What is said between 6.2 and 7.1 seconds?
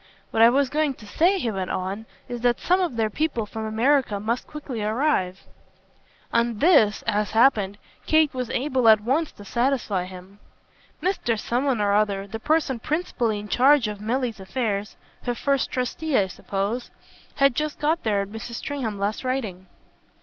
On this,